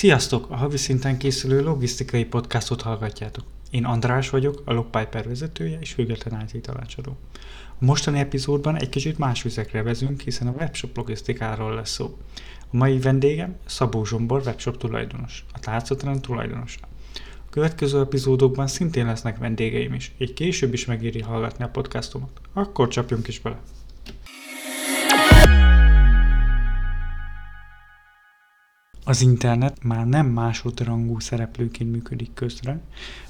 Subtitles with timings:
[0.00, 0.50] Sziasztok!
[0.50, 3.44] A havi szinten készülő logisztikai podcastot hallgatjátok.
[3.70, 7.16] Én András vagyok, a Logpiper vezetője és független IT tanácsadó.
[7.68, 12.18] A mostani epizódban egy kicsit más vizekre vezünk, hiszen a webshop logisztikáról lesz szó.
[12.60, 16.80] A mai vendégem Szabó Zsombor webshop tulajdonos, a tárcatrend tulajdonosa.
[17.46, 22.40] A következő epizódokban szintén lesznek vendégeim is, így később is megéri hallgatni a podcastomat.
[22.52, 23.60] Akkor csapjunk is bele!
[29.10, 32.80] Az internet már nem másodrangú szereplőként működik közre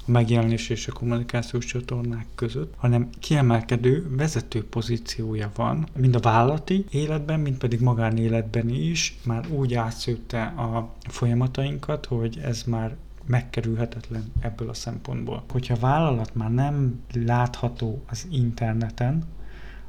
[0.05, 6.85] a megjelenés és a kommunikációs csatornák között, hanem kiemelkedő vezető pozíciója van, mind a vállalati
[6.89, 14.69] életben, mind pedig magánéletben is, már úgy átszőtte a folyamatainkat, hogy ez már megkerülhetetlen ebből
[14.69, 15.43] a szempontból.
[15.51, 19.23] Hogyha a vállalat már nem látható az interneten,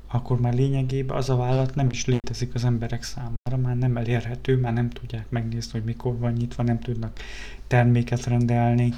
[0.07, 4.57] akkor már lényegében az a vállalat nem is létezik az emberek számára, már nem elérhető,
[4.57, 7.19] már nem tudják megnézni, hogy mikor van nyitva, nem tudnak
[7.67, 8.93] terméket rendelni,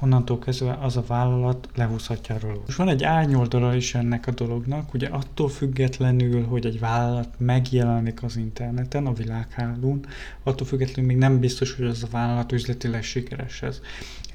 [0.00, 2.62] onnantól kezdve az a vállalat lehúzhatja róla.
[2.66, 8.22] És van egy árnyoldala is ennek a dolognak, ugye attól függetlenül, hogy egy vállalat megjelenik
[8.22, 10.06] az interneten, a világhálón,
[10.42, 13.80] attól függetlenül még nem biztos, hogy az a vállalat üzletileg sikeres ez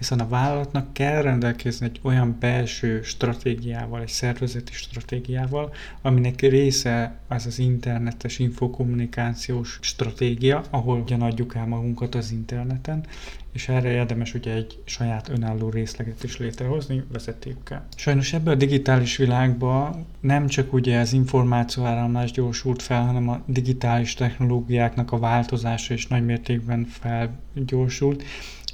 [0.02, 7.46] hiszen a vállalatnak kell rendelkezni egy olyan belső stratégiával, egy szervezeti stratégiával, aminek része az
[7.46, 13.06] az internetes infokommunikációs stratégia, ahol ugyan adjuk el magunkat az interneten,
[13.52, 17.88] és erre érdemes ugye egy saját önálló részleget is létrehozni vezetékkel.
[17.96, 24.14] Sajnos ebben a digitális világban nem csak ugye az információáramlás gyorsult fel, hanem a digitális
[24.14, 28.24] technológiáknak a változása is nagymértékben felgyorsult,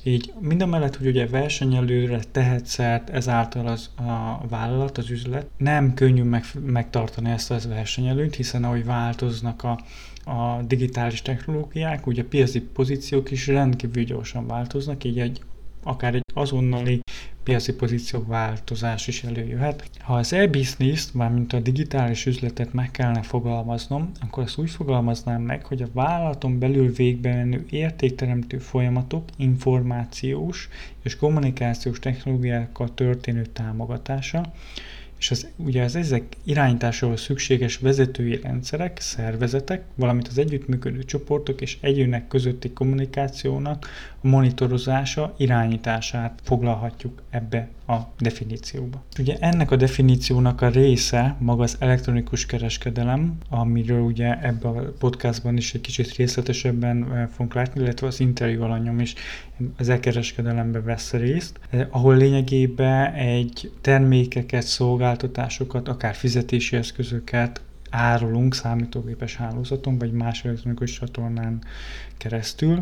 [0.07, 6.23] így mindamellett, hogy ugye versenyelőre tehet szert ezáltal az a vállalat, az üzlet, nem könnyű
[6.23, 9.79] meg, megtartani ezt az versenyelőnyt, hiszen ahogy változnak a,
[10.27, 15.41] a digitális technológiák, ugye a piaci pozíciók is rendkívül gyorsan változnak, így egy
[15.83, 17.01] akár egy azonnali
[17.43, 19.89] piaci pozíció változás is előjöhet.
[19.99, 25.65] Ha az e-business, mármint a digitális üzletet meg kellene fogalmaznom, akkor azt úgy fogalmaznám meg,
[25.65, 30.69] hogy a vállalaton belül végbe menő értékteremtő folyamatok információs
[31.03, 34.53] és kommunikációs technológiákkal történő támogatása,
[35.19, 41.77] és az, ugye az ezek irányításához szükséges vezetői rendszerek, szervezetek, valamint az együttműködő csoportok és
[41.81, 43.87] egyének közötti kommunikációnak
[44.27, 49.03] monitorozása, irányítását foglalhatjuk ebbe a definícióba.
[49.19, 55.57] Ugye ennek a definíciónak a része maga az elektronikus kereskedelem, amiről ugye ebben a podcastban
[55.57, 59.13] is egy kicsit részletesebben eh, fogunk látni, illetve az interjú alanyom is
[59.77, 69.35] az e-kereskedelembe vesz részt, eh, ahol lényegében egy termékeket, szolgáltatásokat, akár fizetési eszközöket árulunk számítógépes
[69.35, 71.63] hálózaton, vagy más elektronikus csatornán
[72.17, 72.79] keresztül,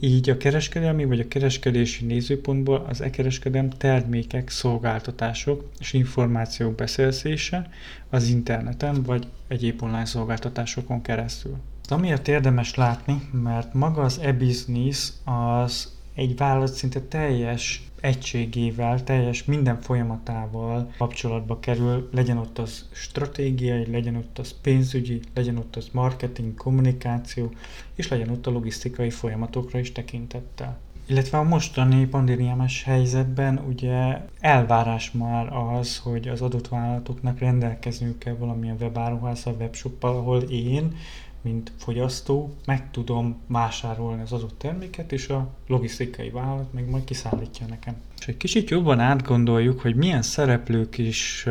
[0.00, 7.70] így a kereskedelmi vagy a kereskedési nézőpontból az e-kereskedelem termékek, szolgáltatások és információk beszerzése
[8.10, 11.56] az interneten vagy egyéb online szolgáltatásokon keresztül.
[11.88, 19.80] Amiért érdemes látni, mert maga az e-business az egy vállalat szinte teljes egységével, teljes minden
[19.80, 26.54] folyamatával kapcsolatba kerül, legyen ott az stratégiai, legyen ott az pénzügyi, legyen ott az marketing,
[26.54, 27.52] kommunikáció,
[27.94, 30.78] és legyen ott a logisztikai folyamatokra is tekintettel.
[31.08, 38.34] Illetve a mostani pandémiámás helyzetben ugye elvárás már az, hogy az adott vállalatoknak rendelkezniük kell
[38.34, 40.96] valamilyen webáruházzal, webshoppal, ahol én
[41.46, 47.66] mint fogyasztó meg tudom vásárolni az adott terméket, és a logisztikai vállalat meg majd kiszállítja
[47.66, 47.94] nekem.
[48.18, 51.46] És egy kicsit jobban átgondoljuk, hogy milyen szereplők is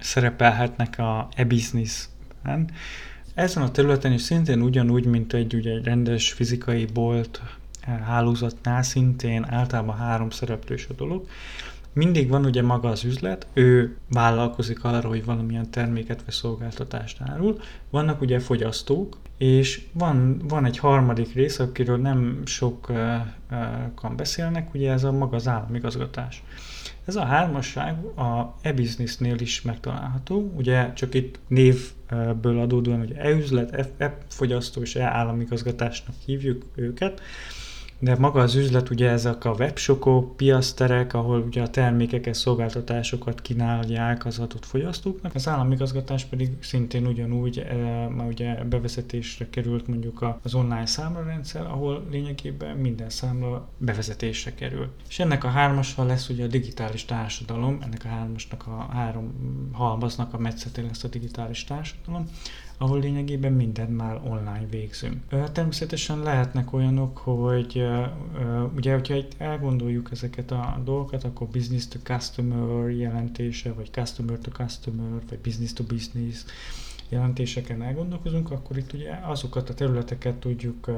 [0.00, 2.70] szerepelhetnek a e-businessben.
[3.34, 7.42] Ezen a területen is szintén ugyanúgy, mint egy, ugye, egy rendes fizikai bolt
[8.04, 11.26] hálózatnál szintén általában három szereplős a dolog.
[11.92, 17.60] Mindig van ugye maga az üzlet, ő vállalkozik arra, hogy valamilyen terméket vagy szolgáltatást árul.
[17.90, 25.04] Vannak ugye fogyasztók, és van, van egy harmadik rész, akiről nem sokan beszélnek, ugye ez
[25.04, 26.42] a maga az államigazgatás.
[27.04, 34.80] Ez a hármasság a e-businessnél is megtalálható, ugye csak itt névből adódóan, hogy e-üzlet, e-fogyasztó
[34.80, 37.20] és e-államigazgatásnak hívjuk őket,
[37.98, 44.26] de maga az üzlet ugye ezek a webshopok, piaszterek, ahol ugye a termékeket, szolgáltatásokat kínálják
[44.26, 45.34] az adott fogyasztóknak.
[45.34, 47.74] Az államigazgatás pedig szintén ugyanúgy, e,
[48.08, 54.88] már ugye bevezetésre került mondjuk az online számlarendszer, ahol lényegében minden számla bevezetésre kerül.
[55.08, 59.32] És ennek a hármassal lesz ugye a digitális társadalom, ennek a hármasnak a három
[59.72, 62.26] halmaznak a metszetén lesz a digitális társadalom,
[62.78, 65.16] ahol lényegében mindent már online végzünk.
[65.52, 67.86] Természetesen lehetnek olyanok, hogy
[68.76, 74.50] ugye, hogyha itt elgondoljuk ezeket a dolgokat, akkor business to customer jelentése, vagy customer to
[74.50, 76.44] customer, vagy business to business,
[77.08, 80.90] jelentéseken elgondolkozunk, akkor itt ugye azokat a területeket tudjuk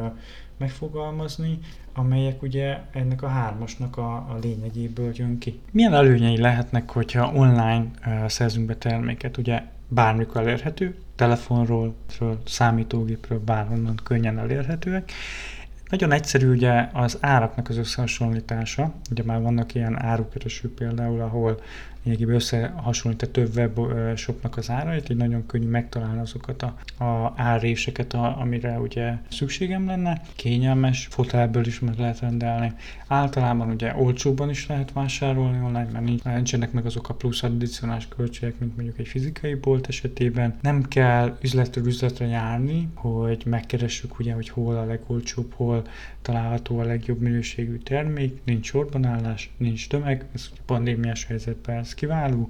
[0.56, 1.58] megfogalmazni,
[1.92, 5.60] amelyek ugye ennek a hármasnak a, a lényegéből jön ki.
[5.70, 7.90] Milyen előnyei lehetnek, hogyha online
[8.26, 9.36] szerzünk be terméket?
[9.36, 11.94] Ugye bármikor elérhető, telefonról,
[12.44, 15.12] számítógépről, bárhonnan könnyen elérhetőek.
[15.88, 21.60] Nagyon egyszerű ugye az áraknak az összehasonlítása, ugye már vannak ilyen árukereső például, ahol
[22.08, 28.12] lényegében összehasonlít a több webshopnak az árait, így nagyon könnyű megtalálni azokat a, a árréseket,
[28.12, 30.22] a, amire ugye szükségem lenne.
[30.36, 32.72] Kényelmes, fotelből is meg lehet rendelni.
[33.06, 38.58] Általában ugye olcsóban is lehet vásárolni online, mert nincsenek meg azok a plusz addicionális költségek,
[38.58, 40.58] mint mondjuk egy fizikai bolt esetében.
[40.62, 45.82] Nem kell üzletről üzletre járni, hogy megkeressük ugye, hogy hol a legolcsóbb, hol
[46.22, 52.48] található a legjobb minőségű termék, nincs sorbanállás, nincs tömeg, ez pandémiás helyzetben ez kiváló,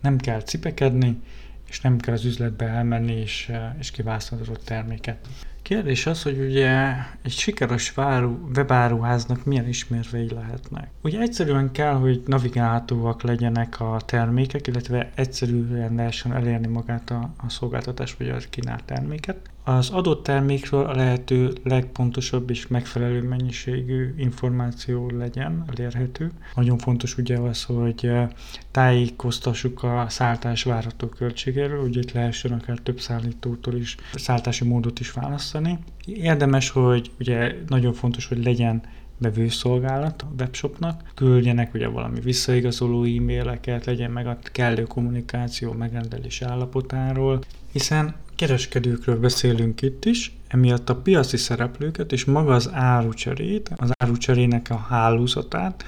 [0.00, 1.20] nem kell cipekedni,
[1.68, 5.28] és nem kell az üzletbe elmenni és, és kiválasztani terméket.
[5.62, 10.90] Kérdés az, hogy ugye egy sikeres váru, webáruháznak milyen ismérvei lehetnek.
[11.02, 17.48] Ugye egyszerűen kell, hogy navigálhatóak legyenek a termékek, illetve egyszerűen lehessen elérni magát a, a
[17.48, 19.50] szolgáltatás vagy a kínált terméket.
[19.64, 26.30] Az adott termékről a lehető legpontosabb és megfelelő mennyiségű információ legyen elérhető.
[26.54, 28.10] Nagyon fontos ugye az, hogy
[28.70, 35.12] tájékoztassuk a szálltás várható költségéről, ugye itt lehessen akár több szállítótól is szálltási módot is
[35.12, 35.78] választani.
[36.06, 38.82] Érdemes, hogy ugye nagyon fontos, hogy legyen
[39.22, 47.40] bevőszolgálat a webshopnak, küldjenek ugye valami visszaigazoló e-maileket, legyen meg a kellő kommunikáció megrendelés állapotáról,
[47.72, 54.70] hiszen kereskedőkről beszélünk itt is, emiatt a piaci szereplőket és maga az árucserét, az árucserének
[54.70, 55.84] a hálózatát,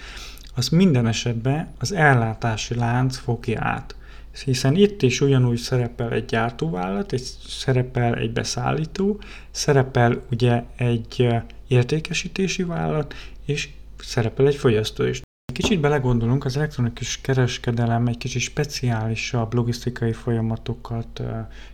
[0.55, 3.97] az minden esetben az ellátási lánc fogja át.
[4.45, 9.21] Hiszen itt is ugyanúgy szerepel egy gyártóvállalat, egy, szerepel egy beszállító,
[9.51, 11.29] szerepel ugye egy
[11.67, 13.15] értékesítési vállalat,
[13.45, 13.69] és
[13.99, 15.23] szerepel egy fogyasztó is.
[15.53, 21.23] Kicsit belegondolunk, az elektronikus kereskedelem egy kicsit speciálisabb logisztikai folyamatokat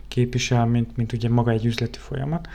[0.07, 2.47] képvisel, mint, mint ugye maga egy üzleti folyamat.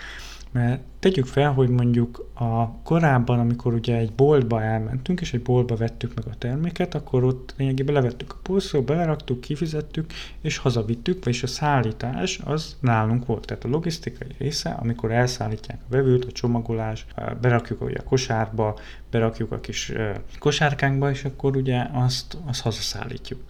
[0.57, 5.77] Mert tegyük fel, hogy mondjuk a korábban, amikor ugye egy boltba elmentünk, és egy boltba
[5.77, 11.43] vettük meg a terméket, akkor ott lényegében levettük a polcról, beleraktuk, kifizettük, és hazavittük, vagyis
[11.43, 13.47] a szállítás az nálunk volt.
[13.47, 17.07] Tehát a logisztikai része, amikor elszállítják a vevőt, a csomagolás,
[17.41, 18.79] berakjuk ugye a kosárba,
[19.11, 19.93] berakjuk a kis
[20.39, 23.41] kosárkánkba, és akkor ugye azt, azt hazaszállítjuk.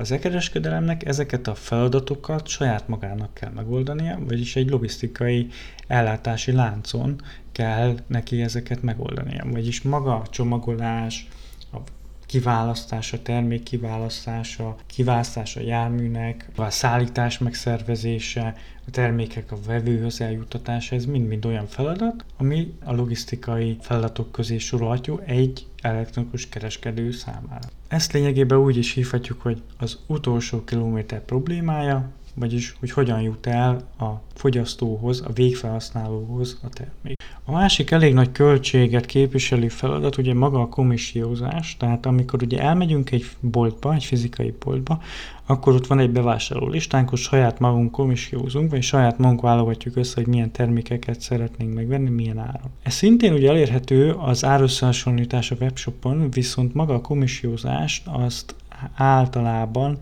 [0.00, 5.48] Az e-kereskedelemnek ezeket a feladatokat saját magának kell megoldania, vagyis egy logisztikai
[5.86, 7.20] ellátási láncon
[7.52, 9.46] kell neki ezeket megoldania.
[9.50, 11.28] Vagyis maga a csomagolás,
[11.72, 11.78] a
[12.30, 18.56] kiválasztása, termék kiválasztása, kiválasztása járműnek, a szállítás megszervezése,
[18.86, 25.20] a termékek a vevőhöz eljutatása, ez mind-mind olyan feladat, ami a logisztikai feladatok közé sorolható
[25.24, 27.68] egy elektronikus kereskedő számára.
[27.88, 33.88] Ezt lényegében úgy is hívhatjuk, hogy az utolsó kilométer problémája, vagyis hogy hogyan jut el
[33.98, 37.19] a fogyasztóhoz, a végfelhasználóhoz a termék.
[37.44, 43.10] A másik elég nagy költséget képviselő feladat ugye maga a komissiózás, tehát amikor ugye elmegyünk
[43.10, 45.02] egy boltba, egy fizikai boltba,
[45.46, 50.12] akkor ott van egy bevásárló listánk, hogy saját magunk komissiózunk, vagy saját magunk válogatjuk össze,
[50.14, 52.70] hogy milyen termékeket szeretnénk megvenni, milyen áron.
[52.82, 58.54] Ez szintén ugye elérhető az árösszehasonlítás a webshopon, viszont maga a komissiózást azt
[58.94, 59.98] általában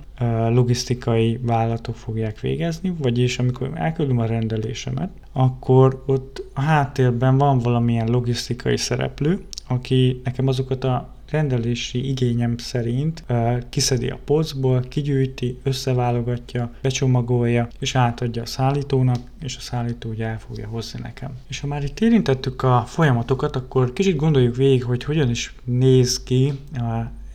[0.49, 8.09] logisztikai vállalatok fogják végezni, vagyis amikor elküldöm a rendelésemet, akkor ott a háttérben van valamilyen
[8.09, 13.25] logisztikai szereplő, aki nekem azokat a rendelési igényem szerint
[13.69, 20.39] kiszedi a polcból, kigyűjti, összeválogatja, becsomagolja, és átadja a szállítónak, és a szállító ugye el
[20.39, 21.31] fogja hozni nekem.
[21.49, 26.23] És ha már itt érintettük a folyamatokat, akkor kicsit gondoljuk végig, hogy hogyan is néz
[26.23, 26.53] ki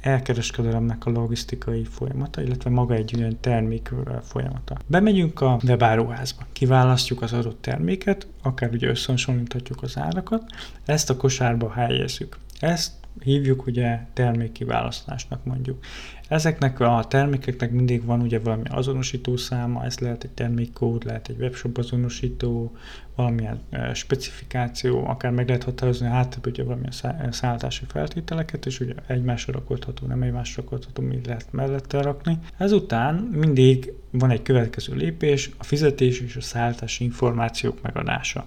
[0.03, 3.91] elkereskedelemnek a logisztikai folyamata, illetve maga egy olyan termék
[4.22, 4.77] folyamata.
[4.88, 10.43] Bemegyünk a webáruházba, kiválasztjuk az adott terméket, akár ugye összehasonlíthatjuk az árakat,
[10.86, 12.38] ezt a kosárba helyezzük.
[12.60, 15.86] Ezt hívjuk ugye termékkiválasztásnak mondjuk.
[16.33, 21.39] Ezeknek a termékeknek mindig van ugye valami azonosító száma, ez lehet egy termékkód, lehet egy
[21.39, 22.75] webshop azonosító,
[23.15, 23.61] valamilyen
[23.93, 30.07] specifikáció, akár meg lehet határozni a háttérben ugye valamilyen szállítási feltételeket, és ugye egymásra rakodható,
[30.07, 32.37] nem egymásra rakodható, mi lehet mellette rakni.
[32.57, 38.45] Ezután mindig van egy következő lépés, a fizetés és a szállítási információk megadása.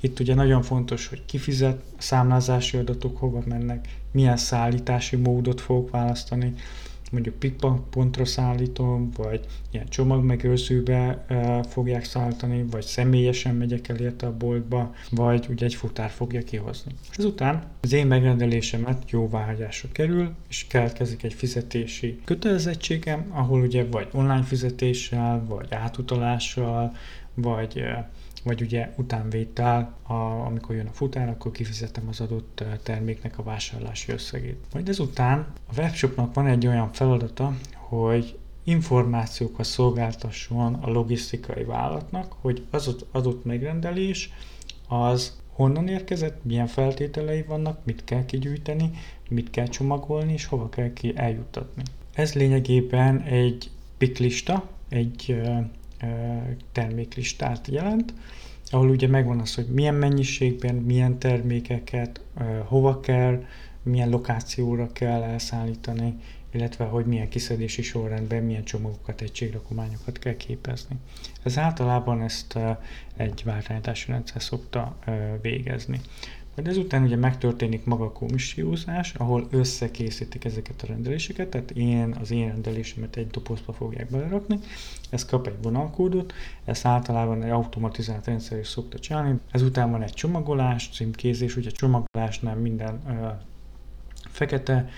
[0.00, 5.60] Itt ugye nagyon fontos, hogy ki fizet, a számlázási adatok hova mennek, milyen szállítási módot
[5.60, 6.54] fogok választani,
[7.10, 14.36] mondjuk pikpontra szállítom, vagy ilyen csomagmegőrzőbe e, fogják szállítani, vagy személyesen megyek el érte a
[14.36, 16.92] boltba, vagy ugye egy futár fogja kihozni.
[17.10, 24.08] És ezután az én megrendelésemet jóváhagyásra kerül, és keletkezik egy fizetési kötelezettségem, ahol ugye vagy
[24.12, 26.96] online fizetéssel, vagy átutalással,
[27.34, 27.84] vagy
[28.48, 34.12] vagy ugye utánvétel, a, amikor jön a futár, akkor kifizetem az adott terméknek a vásárlási
[34.12, 34.64] összegét.
[34.72, 42.66] Majd ezután a webshopnak van egy olyan feladata, hogy információkat szolgáltasson a logisztikai vállalatnak, hogy
[42.70, 44.32] az adott megrendelés
[44.88, 48.90] az honnan érkezett, milyen feltételei vannak, mit kell kigyűjteni,
[49.28, 51.82] mit kell csomagolni, és hova kell ki eljuttatni.
[52.14, 55.42] Ez lényegében egy piklista, egy
[56.72, 58.14] terméklistát jelent,
[58.70, 62.20] ahol ugye megvan az, hogy milyen mennyiségben, milyen termékeket,
[62.64, 63.44] hova kell,
[63.82, 66.14] milyen lokációra kell elszállítani,
[66.52, 70.96] illetve hogy milyen kiszedési sorrendben milyen csomagokat, egységrakományokat kell képezni.
[71.42, 72.58] Ez általában ezt
[73.16, 74.98] egy váltányítási rendszer szokta
[75.42, 76.00] végezni.
[76.58, 82.30] Majd ezután ugye megtörténik maga a komissiózás, ahol összekészítik ezeket a rendeléseket, tehát én az
[82.30, 84.58] én rendelésemet egy dobozba fogják belerakni,
[85.10, 86.32] ez kap egy vonalkódot,
[86.64, 89.38] ezt általában egy automatizált rendszer is szokta csinálni.
[89.50, 93.28] Ezután van egy csomagolás, címkézés, ugye csomagolásnál minden ö,
[94.28, 94.88] fekete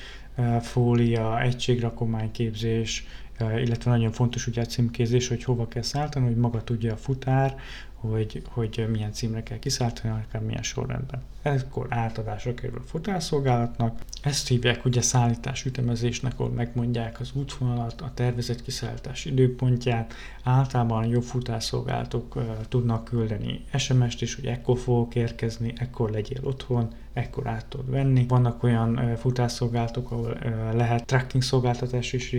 [0.63, 3.07] fólia, egységrakományképzés,
[3.41, 7.57] illetve nagyon fontos ugye a címkézés, hogy hova kell szállítani, hogy maga tudja a futár,
[8.01, 11.23] hogy, hogy milyen címre kell kiszállítani, akár milyen sorrendben.
[11.43, 13.99] Ekkor átadásra kerül a futárszolgálatnak.
[14.23, 20.15] Ezt hívják ugye szállítás ütemezésnek, ahol megmondják az útvonalat, a tervezett kiszállítás időpontját.
[20.43, 26.89] Általában jobb futárszolgálatok uh, tudnak küldeni SMS-t is, hogy ekkor fogok érkezni, ekkor legyél otthon,
[27.13, 28.25] ekkor át tudod venni.
[28.29, 30.30] Vannak olyan uh, futárszolgálatok, ahol
[30.73, 32.33] lehet tracking szolgáltatás is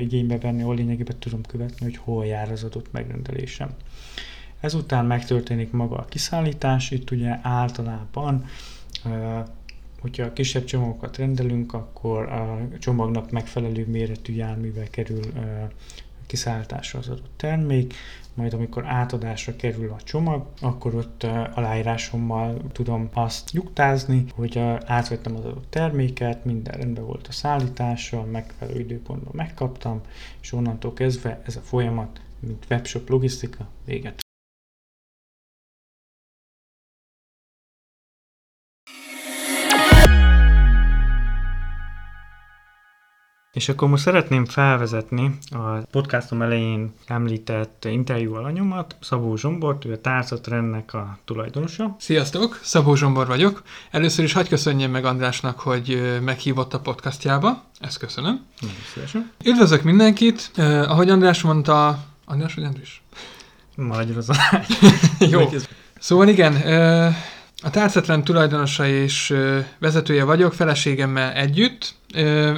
[0.00, 3.70] igénybe venni, ahol lényegében tudom követni, hogy hol jár az adott megrendelésem.
[4.60, 8.44] Ezután megtörténik maga a kiszállítás, itt ugye általában
[10.02, 15.20] hogyha kisebb csomagokat rendelünk, akkor a csomagnak megfelelő méretű járművel kerül
[16.26, 17.94] kiszállításra az adott termék,
[18.34, 21.22] majd amikor átadásra kerül a csomag, akkor ott
[21.54, 28.80] aláírásommal tudom azt nyugtázni, hogy átvettem az adott terméket, minden rendben volt a szállítással, megfelelő
[28.80, 30.00] időpontban megkaptam,
[30.40, 34.20] és onnantól kezdve ez a folyamat, mint webshop logisztika véget
[43.52, 50.00] És akkor most szeretném felvezetni a podcastom elején említett interjú alanyomat, Szabó Zsombort, ő a
[50.00, 51.96] Tárcatrendnek a tulajdonosa.
[51.98, 53.62] Sziasztok, Szabó Zsombor vagyok.
[53.90, 57.62] Először is hagyj köszönjem meg Andrásnak, hogy meghívott a podcastjába.
[57.80, 58.46] Ezt köszönöm.
[58.60, 59.30] Nagyon szívesen.
[59.44, 60.50] Üdvözlök mindenkit.
[60.56, 63.02] Uh, ahogy András mondta, András vagy Andris?
[63.76, 64.30] Maradjon az
[65.18, 65.48] Jó.
[65.98, 67.14] Szóval igen, uh,
[67.62, 69.34] a tárcetlen tulajdonosa és
[69.78, 71.94] vezetője vagyok, feleségemmel együtt.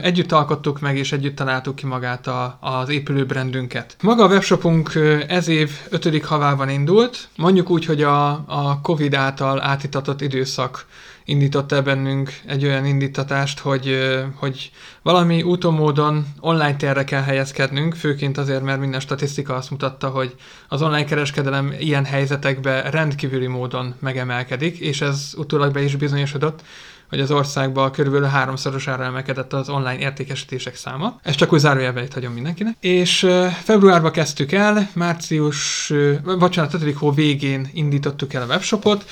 [0.03, 3.97] Együtt alkottuk meg, és együtt találtuk ki magát a, az épülő brandünket.
[4.03, 4.93] Maga a webshopunk
[5.29, 10.87] ez év ötödik havában indult, mondjuk úgy, hogy a, a Covid által átitatott időszak
[11.25, 13.99] indította bennünk egy olyan indítatást, hogy,
[14.35, 14.71] hogy
[15.03, 20.35] valami úton online térre kell helyezkednünk, főként azért, mert minden statisztika azt mutatta, hogy
[20.69, 26.63] az online kereskedelem ilyen helyzetekben rendkívüli módon megemelkedik, és ez utólag be is bizonyosodott,
[27.09, 31.21] hogy az országban körülbelül háromszorosára emelkedett az online értékesítések száma.
[31.23, 32.77] Ez csak úgy zárójelbe hagyom mindenkinek.
[32.81, 33.27] És
[33.63, 35.93] februárban kezdtük el, március,
[36.39, 36.95] bocsánat, 5.
[36.95, 39.05] hó végén indítottuk el a webshopot,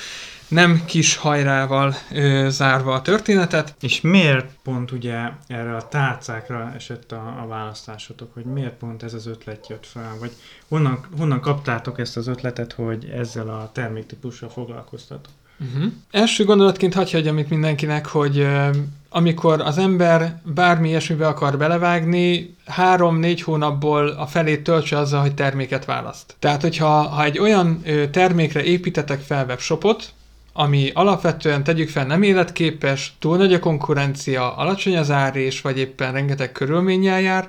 [0.47, 3.75] nem kis hajrával ö, zárva a történetet.
[3.79, 9.13] És miért pont ugye erre a tárcákra esett a, a választásotok, hogy miért pont ez
[9.13, 10.31] az ötlet jött fel, vagy
[10.67, 15.31] honnan, honnan kaptátok ezt az ötletet, hogy ezzel a terméktípussal foglalkoztatok?
[15.59, 15.91] Uh-huh.
[16.11, 18.75] Első gondolatként hagyja hagyjam itt mindenkinek, hogy uh,
[19.09, 25.85] amikor az ember bármi ilyesmibe akar belevágni, három-négy hónapból a felét töltse azzal, hogy terméket
[25.85, 26.35] választ.
[26.39, 30.13] Tehát, hogyha ha egy olyan uh, termékre építetek fel webshopot,
[30.53, 35.77] ami alapvetően tegyük fel nem életképes, túl nagy a konkurencia, alacsony az ár és vagy
[35.77, 37.47] éppen rengeteg körülménnyel jár,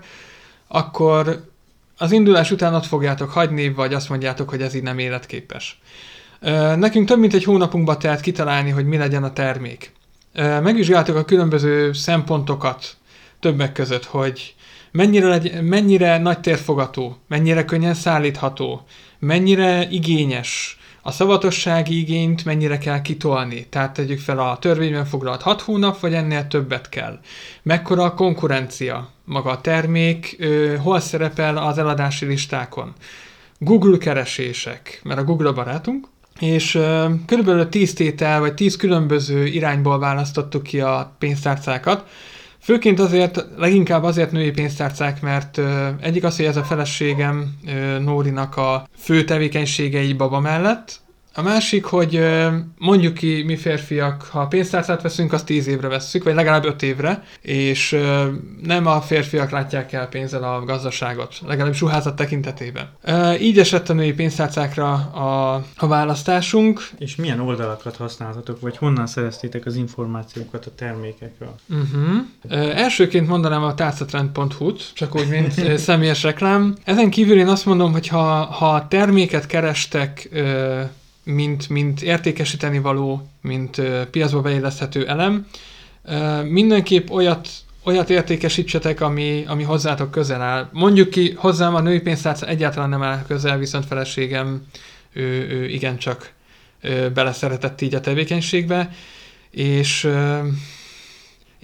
[0.69, 1.45] akkor
[1.97, 5.81] az indulás után ott fogjátok hagyni, vagy azt mondjátok, hogy ez így nem életképes.
[6.77, 9.93] Nekünk több mint egy hónapunkba telt kitalálni, hogy mi legyen a termék.
[10.35, 12.97] Megvizsgáltuk a különböző szempontokat
[13.41, 14.55] többek között, hogy
[14.91, 18.85] mennyire, legy- mennyire nagy térfogató, mennyire könnyen szállítható,
[19.19, 23.67] mennyire igényes, a szavatossági igényt mennyire kell kitolni.
[23.67, 27.19] Tehát tegyük fel a törvényben foglalt 6 hónap, vagy ennél többet kell.
[27.63, 32.93] Mekkora a konkurencia, maga a termék, ö, hol szerepel az eladási listákon.
[33.59, 36.07] Google keresések, mert a Google a barátunk,
[36.39, 36.79] és
[37.27, 42.09] körülbelül 10 tétel, vagy 10 különböző irányból választottuk ki a pénztárcákat,
[42.65, 47.99] Főként azért, leginkább azért női pénztárcák, mert ö, egyik az, hogy ez a feleségem ö,
[47.99, 51.01] Nórinak a fő tevékenységei baba mellett,
[51.37, 52.21] a másik, hogy
[52.79, 57.25] mondjuk ki mi férfiak, ha pénztárcát veszünk, azt 10 évre vesszük, vagy legalább 5 évre,
[57.41, 57.99] és
[58.63, 62.89] nem a férfiak látják el pénzzel a gazdaságot, legalább ruházat tekintetében.
[63.41, 66.89] Így esett a női pénztárcákra a, a választásunk.
[66.99, 71.55] És milyen oldalakat használtatok, vagy honnan szereztétek az információkat a termékekről?
[71.69, 72.79] Uh-huh.
[72.79, 76.75] Elsőként mondanám a tárcatrend.hu-t, csak úgy, mint személyes reklám.
[76.85, 80.29] Ezen kívül én azt mondom, hogy ha, ha terméket kerestek,
[81.25, 85.47] mint, mint értékesíteni való, mint piacba beilleszthető elem,
[86.45, 87.49] mindenképp olyat
[87.85, 90.69] olyat értékesítsetek, ami, ami hozzátok közel áll.
[90.73, 94.63] Mondjuk ki, hozzám a női pénztárca egyáltalán nem áll közel, viszont feleségem
[95.13, 96.33] ő, ő igencsak
[97.15, 98.91] beleszeretett így a tevékenységbe,
[99.51, 100.09] és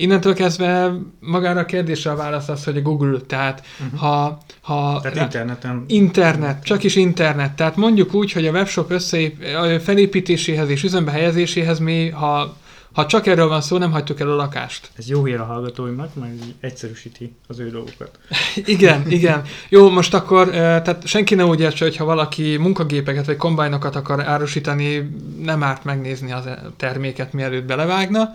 [0.00, 4.00] innentől kezdve magára a kérdésre a válasz az, hogy a Google, tehát uh-huh.
[4.00, 5.84] ha, ha Tehát interneten...
[5.86, 7.52] Internet, csak is internet.
[7.52, 9.42] Tehát mondjuk úgy, hogy a webshop összeép,
[9.82, 12.56] felépítéséhez és üzembe helyezéséhez mi, ha,
[12.92, 14.90] ha csak erről van szó, nem hagytuk el a lakást.
[14.96, 18.18] Ez jó hír a hallgatóimnak, mert egyszerűsíti az ő dolgokat.
[18.64, 19.42] Igen, igen.
[19.68, 24.20] Jó, most akkor, tehát senki ne úgy értse, hogy ha valaki munkagépeket vagy kombájnokat akar
[24.20, 25.10] árusítani,
[25.42, 26.44] nem árt megnézni az
[26.76, 28.30] terméket, mielőtt belevágna.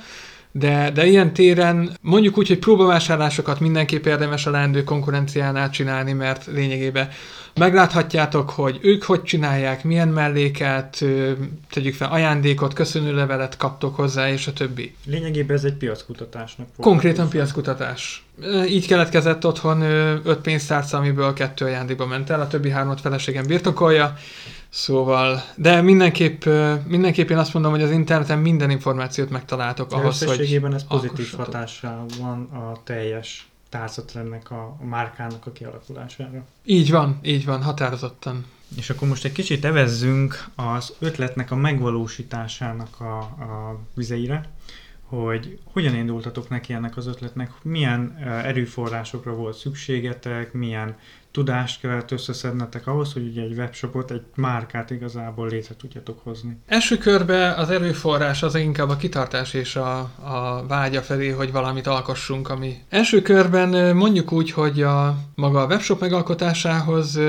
[0.57, 6.45] De, de ilyen téren mondjuk úgy, hogy próbavásárlásokat mindenképp érdemes a leendő konkurenciánál csinálni, mert
[6.45, 7.09] lényegében
[7.55, 11.05] megláthatjátok, hogy ők hogy csinálják, milyen melléket,
[11.69, 14.95] tegyük fel ajándékot, köszönőlevelet kaptok hozzá, és a többi.
[15.05, 16.85] Lényegében ez egy piackutatásnak fog.
[16.85, 18.25] Konkrétan piackutatás.
[18.67, 19.81] Így keletkezett otthon
[20.23, 24.15] öt pénztárca, amiből kettő ajándékba ment el, a többi hármat feleségem birtokolja,
[24.75, 26.45] szóval, de mindenképp,
[26.87, 31.33] mindenképp én azt mondom, hogy az interneten minden információt megtaláltok ahhoz, hogy Összességében ez pozitív
[31.37, 36.45] hatással van a teljes tárcatrendnek, a, a márkának a kialakulására.
[36.63, 38.45] így van, így van, határozottan.
[38.77, 44.49] És akkor most egy kicsit evezzünk az ötletnek a megvalósításának a, a vizeire,
[45.05, 50.97] hogy hogyan indultatok neki ennek az ötletnek, milyen erőforrásokra volt szükségetek, milyen
[51.35, 56.57] tudást kellett összeszednetek ahhoz, hogy ugye egy webshopot, egy márkát igazából létre tudjatok hozni.
[56.67, 61.87] Első körben az erőforrás az inkább a kitartás és a, a vágya felé, hogy valamit
[61.87, 67.19] alkossunk, ami első körben mondjuk úgy, hogy a maga a webshop megalkotásához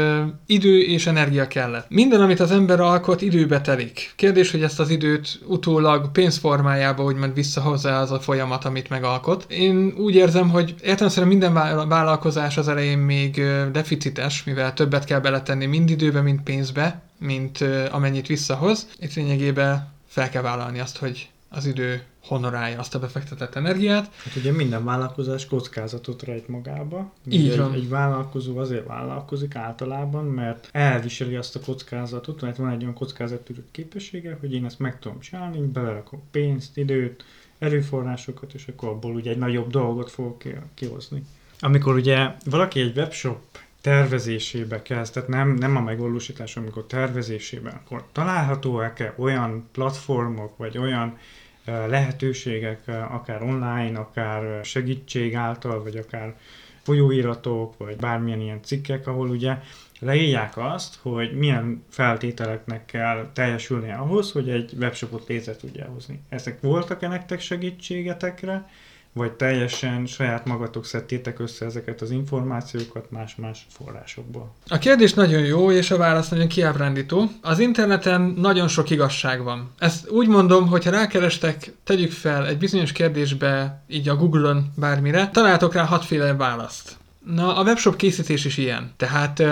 [0.47, 1.87] idő és energia kellett.
[1.89, 4.13] Minden, amit az ember alkot, időbe telik.
[4.17, 9.47] Kérdés, hogy ezt az időt utólag pénzformájába úgymond visszahozza az a folyamat, amit megalkot.
[9.49, 15.05] Én úgy érzem, hogy értelemszerűen minden vá- vállalkozás az elején még ö, deficites, mivel többet
[15.05, 18.89] kell beletenni mind időbe, mind pénzbe, mint amennyit visszahoz.
[18.99, 24.11] Itt lényegében fel kell vállalni azt, hogy az idő honorálja azt a befektetett energiát.
[24.25, 27.13] Hát ugye minden vállalkozás kockázatot rejt magába.
[27.29, 27.73] Így Ugye van.
[27.73, 32.95] Egy, egy vállalkozó azért vállalkozik általában, mert elviseli azt a kockázatot, mert van egy olyan
[32.95, 37.25] kockázattűrő képessége, hogy én ezt meg tudom csinálni, belerakom pénzt, időt,
[37.59, 41.23] erőforrásokat, és akkor abból ugye egy nagyobb dolgot fogok ki- kihozni.
[41.61, 43.41] Amikor ugye valaki egy webshop
[43.87, 51.19] tervezésébe kezd, tehát nem, nem a megvalósítás, amikor tervezésében, akkor találhatóak-e olyan platformok, vagy olyan
[51.65, 56.35] eh, lehetőségek, eh, akár online, akár segítség által, vagy akár
[56.83, 59.59] folyóiratok, vagy bármilyen ilyen cikkek, ahol ugye
[59.99, 66.21] leírják azt, hogy milyen feltételeknek kell teljesülnie ahhoz, hogy egy webshopot létre tudja hozni.
[66.29, 68.69] Ezek voltak-e nektek segítségetekre,
[69.17, 74.53] vagy teljesen saját magatok szedtétek össze ezeket az információkat más-más forrásokból?
[74.69, 77.31] A kérdés nagyon jó, és a válasz nagyon kiábrándító.
[77.43, 79.71] Az interneten nagyon sok igazság van.
[79.79, 85.29] Ezt úgy mondom, hogy ha rákerestek, tegyük fel egy bizonyos kérdésbe, így a Google-on bármire,
[85.33, 86.97] találtok rá hatféle választ.
[87.25, 88.93] Na, a webshop készítés is ilyen.
[88.97, 89.43] Tehát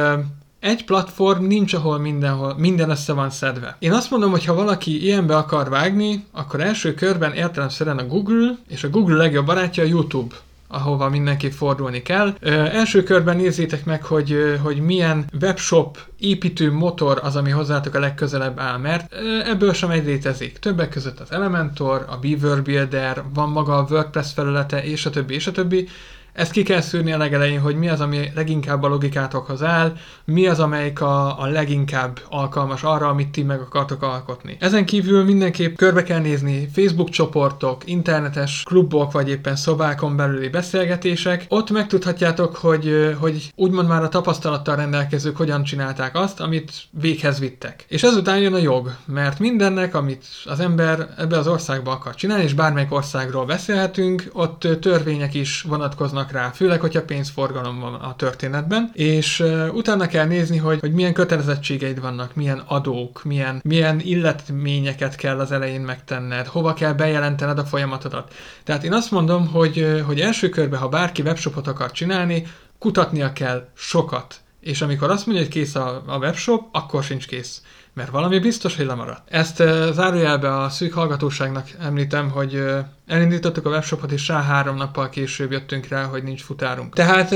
[0.65, 3.77] egy platform nincs, ahol mindenhol, minden össze van szedve.
[3.79, 8.59] Én azt mondom, hogy ha valaki ilyenbe akar vágni, akkor első körben értelemszerűen a Google,
[8.69, 10.35] és a Google legjobb barátja a YouTube
[10.69, 12.35] ahova mindenki fordulni kell.
[12.41, 17.99] Ö, első körben nézzétek meg, hogy, hogy milyen webshop építő motor az, ami hozzátok a
[17.99, 20.59] legközelebb áll, mert ebből sem egy létezik.
[20.59, 25.35] Többek között az Elementor, a Beaver Builder, van maga a WordPress felülete, és a többi,
[25.35, 25.89] és a többi.
[26.35, 30.47] Ezt ki kell szűrni a legelején, hogy mi az, ami leginkább a logikátokhoz áll, mi
[30.47, 34.57] az, amelyik a, a leginkább alkalmas arra, amit ti meg akartok alkotni.
[34.61, 41.47] Ezen kívül mindenképp körbe kell nézni Facebook csoportok, internetes klubok, vagy éppen szobákon belüli beszélgetések.
[41.49, 47.85] Ott megtudhatjátok, hogy, hogy úgymond már a tapasztalattal rendelkezők hogyan csinálták azt, amit véghez vittek.
[47.89, 52.45] És ezután jön a jog, mert mindennek, amit az ember ebbe az országba akar csinálni,
[52.45, 58.91] és bármelyik országról beszélhetünk, ott törvények is vonatkoznak rá, főleg, hogyha pénzforgalom van a történetben,
[58.93, 65.17] és uh, utána kell nézni, hogy, hogy milyen kötelezettségeid vannak, milyen adók, milyen, milyen illetményeket
[65.17, 68.35] kell az elején megtenned, hova kell bejelentened a folyamatodat.
[68.65, 72.47] Tehát én azt mondom, hogy, hogy első körben, ha bárki webshopot akar csinálni,
[72.79, 74.37] kutatnia kell sokat.
[74.61, 77.63] És amikor azt mondja, hogy kész a, a webshop, akkor sincs kész
[77.95, 79.29] mert valami biztos, hogy lemaradt.
[79.31, 79.57] Ezt
[79.93, 82.65] zárójelbe a szűk hallgatóságnak említem, hogy
[83.07, 86.95] elindítottuk a webshopot, és rá három nappal később jöttünk rá, hogy nincs futárunk.
[86.95, 87.35] Tehát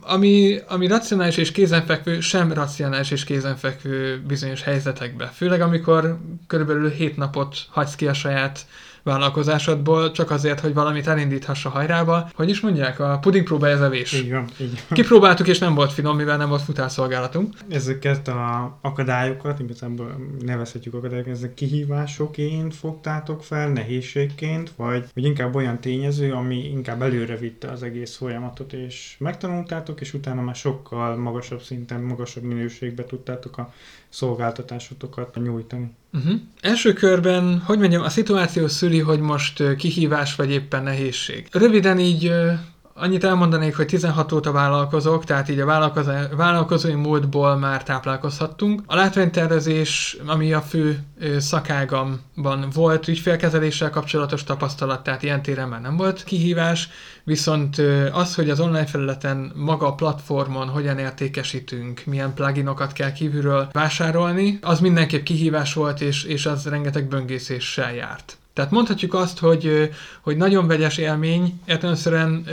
[0.00, 5.26] ami, ami racionális és kézenfekvő, sem racionális és kézenfekvő bizonyos helyzetekbe.
[5.26, 8.66] Főleg amikor körülbelül hét napot hagysz ki a saját
[9.02, 12.30] vállalkozásodból, csak azért, hogy valamit elindíthassa hajrába.
[12.34, 14.12] Hogy is mondják, a puding próba ez evés.
[14.12, 14.98] Így van, így van.
[14.98, 17.54] Kipróbáltuk, és nem volt finom, mivel nem volt futárszolgálatunk.
[17.68, 25.80] Ezeket a akadályokat, igazából nevezhetjük akadályoknak, ezek kihívásoként fogtátok fel, nehézségként, vagy, vagy inkább olyan
[25.80, 31.62] tényező, ami inkább előre vitte az egész folyamatot, és megtanultátok, és utána már sokkal magasabb
[31.62, 33.72] szinten, magasabb minőségbe tudtátok a
[34.10, 35.90] szolgáltatásotokat nyújtani.
[36.12, 36.40] Uh-huh.
[36.60, 41.48] Első körben, hogy mondjam, a szituáció szüli, hogy most ö, kihívás vagy éppen nehézség.
[41.52, 42.52] Röviden így ö,
[43.00, 48.82] annyit elmondanék, hogy 16 óta vállalkozok, tehát így a vállalkozó- vállalkozói múltból már táplálkozhattunk.
[48.86, 50.98] A látványtervezés, ami a fő
[51.38, 56.88] szakágamban volt, ügyfélkezeléssel kapcsolatos tapasztalat, tehát ilyen téren már nem volt kihívás,
[57.24, 57.76] viszont
[58.12, 64.58] az, hogy az online felületen maga a platformon hogyan értékesítünk, milyen pluginokat kell kívülről vásárolni,
[64.62, 68.39] az mindenképp kihívás volt, és, és az rengeteg böngészéssel járt.
[68.52, 72.46] Tehát mondhatjuk azt, hogy, hogy nagyon vegyes élmény, értelemszerűen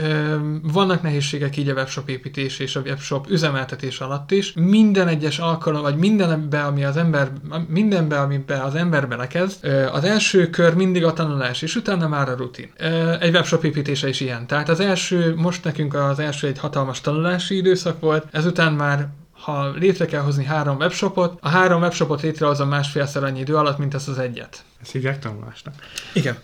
[0.62, 4.52] vannak nehézségek így a webshop építés és a webshop üzemeltetés alatt is.
[4.52, 7.30] Minden egyes alkalom, vagy mindenbe, ami az ember,
[7.68, 12.36] mindenbe, amiben az ember belekezd, az első kör mindig a tanulás, és utána már a
[12.36, 12.72] rutin.
[13.20, 14.46] Egy webshop építése is ilyen.
[14.46, 19.08] Tehát az első, most nekünk az első egy hatalmas tanulási időszak volt, ezután már
[19.48, 23.94] ha létre kell hozni három webshopot, a három webshopot létrehozom másfélszer annyi idő alatt, mint
[23.94, 24.64] ezt az egyet.
[24.80, 25.74] Ezt hívják tanulásnak.
[26.14, 26.38] Igen.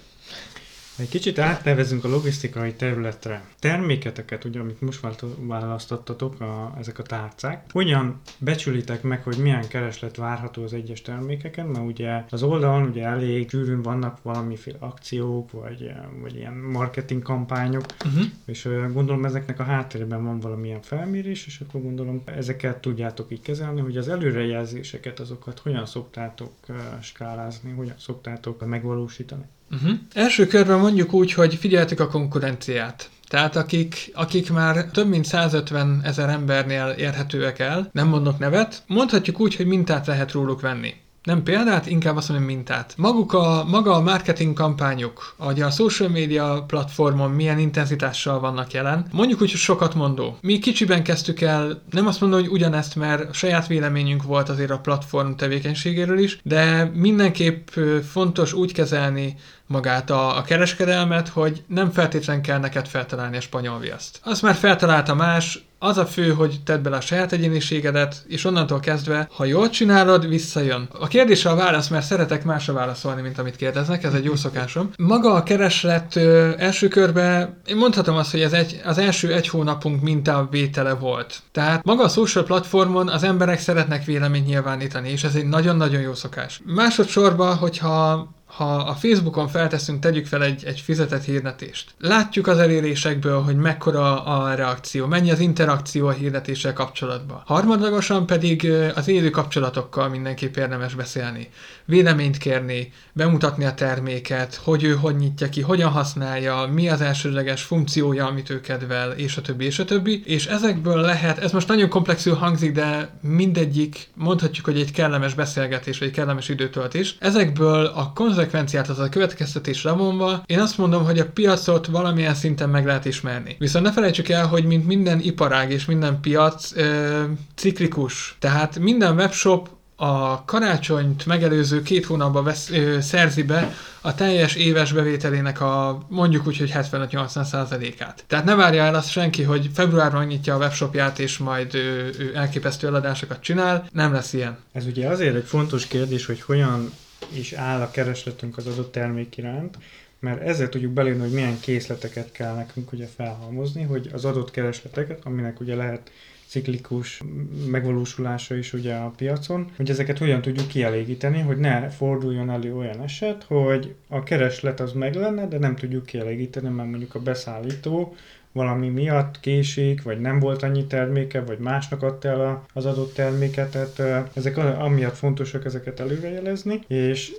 [0.98, 3.44] Egy kicsit átnevezünk a logisztikai területre.
[3.58, 5.00] Terméketeket, ugye, amit most
[5.38, 11.66] választottatok, a, ezek a tárcák, hogyan becsülitek meg, hogy milyen kereslet várható az egyes termékeken,
[11.66, 17.84] mert ugye az oldalon ugye elég sűrűn vannak valamiféle akciók, vagy, vagy ilyen marketing kampányok,
[18.04, 18.24] Uh-huh.
[18.44, 23.40] és ö, gondolom ezeknek a háttérben van valamilyen felmérés, és akkor gondolom ezeket tudjátok így
[23.40, 29.44] kezelni, hogy az előrejelzéseket, azokat hogyan szoktátok ö, skálázni, hogyan szoktátok megvalósítani.
[29.74, 29.98] Uh-huh.
[30.12, 33.08] Első körben mondjuk úgy, hogy figyeltük a konkurenciát.
[33.28, 39.40] Tehát akik, akik már több mint 150 ezer embernél érhetőek el, nem mondok nevet, mondhatjuk
[39.40, 40.94] úgy, hogy mintát lehet róluk venni.
[41.24, 42.94] Nem példát, inkább azt mondom mintát.
[42.96, 49.06] Maguk a, maga a marketing kampányok, vagy a social media platformon milyen intenzitással vannak jelen,
[49.12, 50.38] mondjuk úgy, hogy sokat mondó.
[50.40, 54.78] Mi kicsiben kezdtük el, nem azt mondom, hogy ugyanezt, mert saját véleményünk volt azért a
[54.78, 57.68] platform tevékenységéről is, de mindenképp
[58.10, 63.78] fontos úgy kezelni magát a, a kereskedelmet, hogy nem feltétlen kell neked feltalálni a spanyol
[63.78, 64.20] viaszt.
[64.22, 68.80] Azt már feltalálta más, az a fő, hogy tedd bele a saját egyéniségedet, és onnantól
[68.80, 70.88] kezdve, ha jól csinálod, visszajön.
[70.98, 74.90] A kérdésre a válasz, mert szeretek másra válaszolni, mint amit kérdeznek, ez egy jó szokásom.
[74.96, 79.48] Maga a kereslet ö, első körben, én mondhatom azt, hogy ez egy, az első egy
[79.48, 81.38] hónapunk mintavétele volt.
[81.52, 86.14] Tehát maga a social platformon az emberek szeretnek véleményt nyilvánítani, és ez egy nagyon-nagyon jó
[86.14, 86.60] szokás.
[86.64, 91.94] Másodszorban, hogyha ha a Facebookon felteszünk, tegyük fel egy, egy fizetett hirdetést.
[91.98, 97.42] Látjuk az elérésekből, hogy mekkora a reakció, mennyi az interakció a hirdetéssel kapcsolatban.
[97.46, 101.48] Harmadlagosan pedig az élő kapcsolatokkal mindenképp érdemes beszélni.
[101.84, 107.62] Véleményt kérni, bemutatni a terméket, hogy ő hogy nyitja ki, hogyan használja, mi az elsődleges
[107.62, 110.22] funkciója, amit ő kedvel, és a többi, és a többi.
[110.24, 115.98] És ezekből lehet, ez most nagyon komplexül hangzik, de mindegyik mondhatjuk, hogy egy kellemes beszélgetés,
[115.98, 117.16] vagy egy kellemes időtöltés.
[117.18, 122.68] Ezekből a konzekvenciát, az a következtetés levonva, én azt mondom, hogy a piacot valamilyen szinten
[122.68, 123.56] meg lehet ismerni.
[123.58, 127.22] Viszont ne felejtsük el, hogy mint minden iparág és minden piac ö,
[127.54, 128.36] ciklikus.
[128.38, 134.92] Tehát minden webshop a karácsonyt megelőző két hónapban vesz, ö, szerzi be a teljes éves
[134.92, 138.24] bevételének a mondjuk úgy, hogy 75-80%-át.
[138.26, 142.32] Tehát ne várja el azt senki, hogy februárban nyitja a webshopját, és majd ő, ő
[142.34, 143.86] elképesztő eladásokat csinál.
[143.92, 144.56] Nem lesz ilyen.
[144.72, 146.92] Ez ugye azért egy fontos kérdés, hogy hogyan
[147.32, 149.78] is áll a keresletünk az adott termék iránt,
[150.18, 155.20] mert ezzel tudjuk belőni, hogy milyen készleteket kell nekünk ugye felhalmozni, hogy az adott keresleteket,
[155.24, 156.10] aminek ugye lehet
[156.46, 157.22] ciklikus
[157.66, 163.02] megvalósulása is ugye a piacon, hogy ezeket hogyan tudjuk kielégíteni, hogy ne forduljon elő olyan
[163.02, 168.14] eset, hogy a kereslet az meg lenne, de nem tudjuk kielégíteni, mert mondjuk a beszállító
[168.54, 173.70] valami miatt késik, vagy nem volt annyi terméke, vagy másnak adta el az adott terméket,
[173.70, 177.32] tehát ezek amiatt fontosak ezeket előrejelezni, és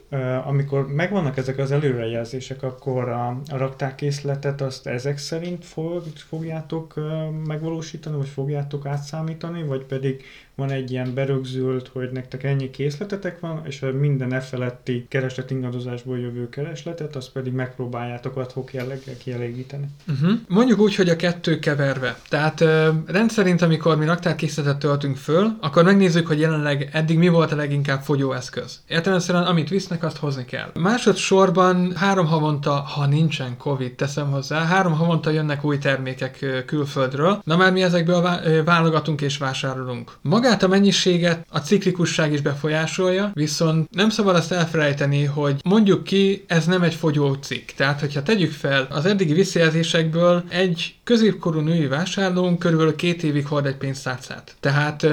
[0.46, 6.94] amikor megvannak ezek az előrejelzések, akkor a, a raktárkészletet azt ezek szerint fog, fogjátok
[7.46, 10.24] megvalósítani, vagy fogjátok átszámítani, vagy pedig
[10.56, 15.52] van egy ilyen berögzült, hogy nektek ennyi készletetek van, és a minden e feletti kereslet
[15.52, 19.86] ingadozásból jövő keresletet, azt pedig megpróbáljátok adhok jelleggel kielégíteni.
[20.08, 20.40] Uh-huh.
[20.48, 22.18] Mondjuk úgy, hogy a kettő keverve.
[22.30, 27.52] Tehát uh, rendszerint, amikor mi raktárkészletet töltünk föl, akkor megnézzük, hogy jelenleg eddig mi volt
[27.52, 28.82] a leginkább fogyóeszköz.
[28.88, 30.72] Értelemszerűen, amit visznek, azt hozni kell.
[30.74, 37.58] Másodszorban három havonta, ha nincsen Covid, teszem hozzá, három havonta jönnek új termékek külföldről, na
[37.58, 38.30] már mi ezekből
[38.66, 40.12] válogatunk és vásárolunk.
[40.22, 46.04] Maga Magát a mennyiséget a ciklikusság is befolyásolja, viszont nem szabad azt elfelejteni, hogy mondjuk
[46.04, 47.70] ki, ez nem egy fogyó cikk.
[47.70, 53.66] Tehát, hogyha tegyük fel, az eddigi visszajelzésekből egy középkorú női vásárlónk körülbelül két évig hord
[53.66, 54.56] egy pénztárcát.
[54.60, 55.08] Tehát,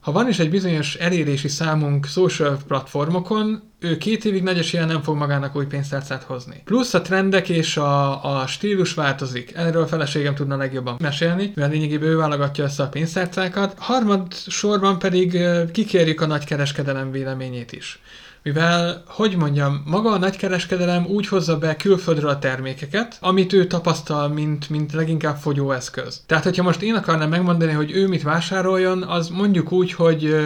[0.00, 5.02] ha van is egy bizonyos elérési számunk social platformokon, ő két évig nagy esélye nem
[5.02, 6.62] fog magának új pénztárcát hozni.
[6.64, 9.52] Plusz a trendek és a, a stílus változik.
[9.54, 13.74] Erről a feleségem tudna legjobban mesélni, mert lényegében ő válogatja össze a pénztárcákat.
[13.78, 15.38] Harmad sorban pedig
[15.72, 18.00] kikérjük a nagykereskedelem véleményét is
[18.48, 24.28] mivel, hogy mondjam, maga a nagykereskedelem úgy hozza be külföldről a termékeket, amit ő tapasztal,
[24.28, 26.22] mint, mint leginkább fogyóeszköz.
[26.26, 30.36] Tehát, hogyha most én akarnám megmondani, hogy ő mit vásároljon, az mondjuk úgy, hogy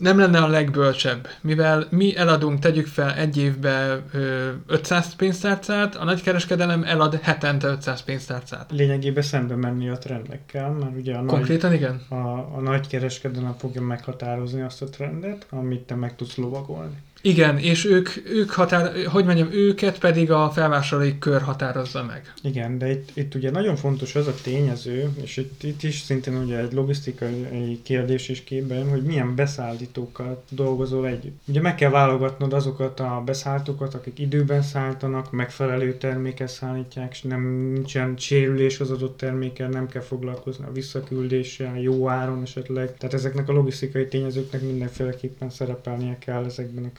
[0.00, 6.04] nem lenne a legbölcsebb, mivel mi eladunk, tegyük fel egy évbe ö, 500 pénztárcát, a
[6.04, 8.70] nagykereskedelem elad hetente 500 pénztárcát.
[8.70, 12.00] Lényegében szembe menni a trendekkel, mert ugye a Konkrétan nagy, igen?
[12.08, 16.96] A, a nagykereskedelem fogja meghatározni azt a trendet, amit te meg tudsz lovagolni.
[17.22, 22.32] Igen, és ők, ők határ, hogy mondjam, őket pedig a felvásárlói kör határozza meg.
[22.42, 26.36] Igen, de itt, itt ugye nagyon fontos az a tényező, és itt, itt is szintén
[26.36, 31.40] ugye egy logisztikai kérdés is képben, hogy milyen beszállítókkal dolgozol együtt.
[31.46, 37.70] Ugye meg kell válogatnod azokat a beszállítókat, akik időben szállítanak, megfelelő terméket szállítják, és nem
[37.72, 42.96] nincsen sérülés az adott termékkel, nem kell foglalkozni a visszaküldéssel, jó áron esetleg.
[42.96, 46.92] Tehát ezeknek a logisztikai tényezőknek mindenféleképpen szerepelnie kell ezekben a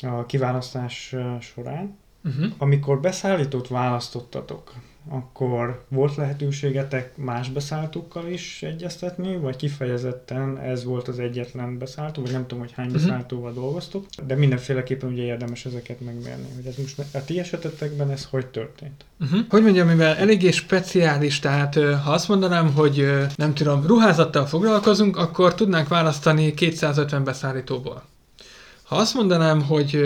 [0.00, 1.96] a, kiválasztás során.
[2.24, 2.52] Uh-huh.
[2.58, 4.72] Amikor beszállítót választottatok,
[5.08, 12.32] akkor volt lehetőségetek más beszállítókkal is egyeztetni, vagy kifejezetten ez volt az egyetlen beszállító, vagy
[12.32, 13.02] nem tudom, hogy hány uh-huh.
[13.02, 18.24] beszállítóval dolgoztok, de mindenféleképpen ugye érdemes ezeket megmérni, hogy ez most a ti esetetekben ez
[18.24, 19.04] hogy történt?
[19.20, 19.40] Uh-huh.
[19.48, 25.54] Hogy mondjam, mivel eléggé speciális, tehát ha azt mondanám, hogy nem tudom, ruházattal foglalkozunk, akkor
[25.54, 28.02] tudnánk választani 250 beszállítóból.
[28.84, 30.00] Ha azt mondanám, hogy,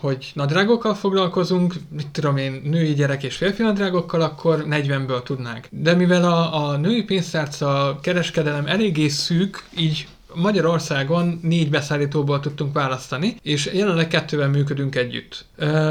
[0.00, 5.66] hogy nadrágokkal foglalkozunk, mit tudom én, női gyerek és férfi nadrágokkal, akkor 40-ből tudnánk.
[5.70, 13.36] De mivel a, a női pénztárca kereskedelem eléggé szűk, így Magyarországon négy beszállítóból tudtunk választani,
[13.42, 15.44] és jelenleg kettővel működünk együtt.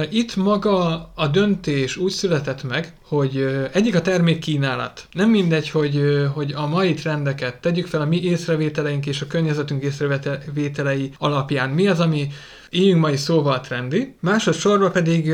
[0.09, 5.07] Itt maga a döntés úgy született meg, hogy egyik a termék kínálat.
[5.11, 6.01] Nem mindegy, hogy,
[6.33, 11.69] hogy a mai trendeket tegyük fel a mi észrevételeink és a környezetünk észrevételei alapján.
[11.69, 12.27] Mi az, ami
[12.73, 15.31] éljünk mai szóval trendi, másodszorban pedig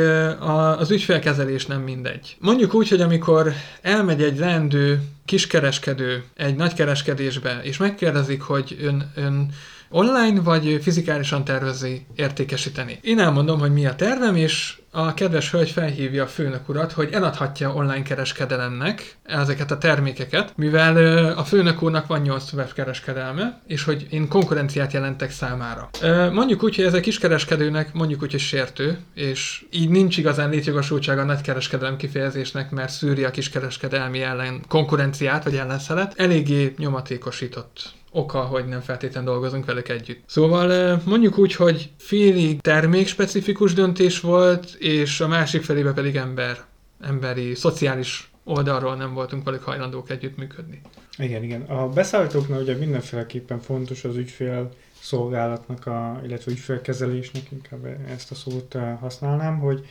[0.77, 2.37] az ügyfélkezelés nem mindegy.
[2.39, 9.51] Mondjuk úgy, hogy amikor elmegy egy leendő kiskereskedő egy nagykereskedésbe, és megkérdezik, hogy ön, ön
[9.89, 12.99] online, vagy fizikálisan tervezi értékesíteni.
[13.01, 17.09] Én elmondom, hogy mi a tervem, és a kedves hölgy felhívja a főnök urat, hogy
[17.11, 24.07] eladhatja online kereskedelemnek ezeket a termékeket, mivel a főnök úrnak van 8 webkereskedelme, és hogy
[24.09, 25.89] én konkurenciát jelentek számára.
[26.31, 31.21] Mondjuk úgy, hogy ez a kiskereskedőnek mondjuk úgy, hogy sértő, és így nincs igazán létjogosultsága
[31.21, 38.65] a nagykereskedelem kifejezésnek, mert szűri a kiskereskedelmi ellen konkurenciát vagy ellenszelet, eléggé nyomatékosított oka, hogy
[38.65, 40.23] nem feltétlenül dolgozunk velük együtt.
[40.25, 46.57] Szóval mondjuk úgy, hogy félig termékspecifikus döntés volt, és a másik felébe pedig ember,
[47.01, 50.81] emberi, szociális oldalról nem voltunk velük hajlandók együttműködni.
[51.17, 51.61] Igen, igen.
[51.61, 58.75] A beszállítóknál ugye mindenféleképpen fontos az ügyfél szolgálatnak, a, illetve ügyfélkezelésnek, inkább ezt a szót
[58.99, 59.85] használnám, hogy,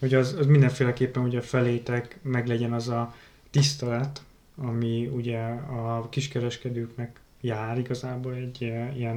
[0.00, 3.14] hogy az, az mindenféleképpen ugye felétek meg legyen az a
[3.50, 4.22] tisztelet,
[4.56, 8.60] ami ugye a kiskereskedőknek jár igazából egy
[8.96, 9.16] ilyen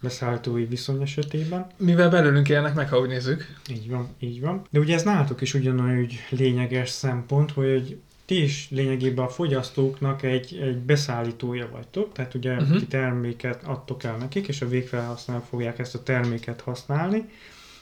[0.00, 1.66] beszállítói viszony esetében.
[1.76, 3.46] Mivel belőlünk élnek meg, ha úgy nézzük.
[3.70, 4.66] Így van, így van.
[4.70, 10.58] De ugye ez nálatok is ugyanolyan lényeges szempont, hogy ti is lényegében a fogyasztóknak egy,
[10.62, 12.78] egy beszállítója vagytok, tehát ugye uh-huh.
[12.78, 17.28] ti terméket adtok el nekik, és a végfelhasználók fogják ezt a terméket használni,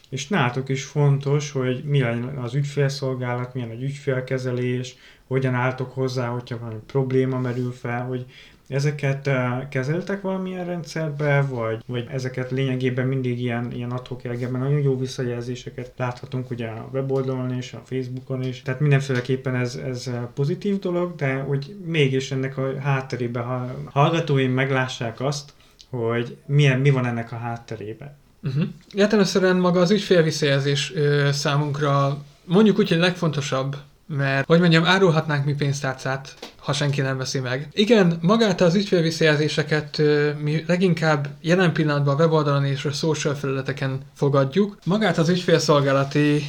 [0.08, 6.58] és nálatok is fontos, hogy milyen az ügyfélszolgálat, milyen egy ügyfélkezelés, hogyan álltok hozzá, hogyha
[6.58, 8.26] valami probléma merül fel, hogy
[8.72, 14.82] Ezeket uh, kezeltek valamilyen rendszerbe, vagy, vagy ezeket lényegében mindig ilyen, ilyen adhok jelgemben nagyon
[14.82, 18.62] jó visszajelzéseket láthatunk ugye a weboldalon és a Facebookon is.
[18.62, 25.20] Tehát mindenféleképpen ez, ez pozitív dolog, de hogy mégis ennek a hátterében, ha hallgatóim meglássák
[25.20, 25.52] azt,
[25.90, 28.16] hogy milyen, mi van ennek a hátterében.
[28.42, 28.64] Uh-huh.
[28.94, 35.54] Értelemszerűen maga az ügyfélvisszajelzés ö, számunkra mondjuk úgy, hogy legfontosabb, mert, hogy mondjam, árulhatnánk mi
[35.54, 37.68] pénztárcát ha senki nem veszi meg.
[37.72, 40.02] Igen, magát az ügyfélvisszajelzéseket
[40.42, 44.78] mi leginkább jelen pillanatban a weboldalon és a social felületeken fogadjuk.
[44.84, 46.42] Magát az ügyfélszolgálati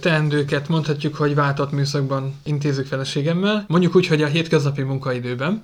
[0.00, 5.62] teendőket mondhatjuk, hogy váltott műszakban intézük feleségemmel, mondjuk úgy, hogy a hétköznapi munkaidőben.